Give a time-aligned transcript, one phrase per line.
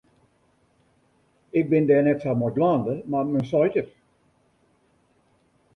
[1.59, 3.89] Ik bin dêr net sa mei dwaande, mar men seit it.